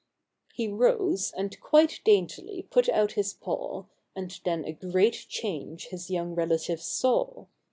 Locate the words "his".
3.11-3.35, 5.89-6.09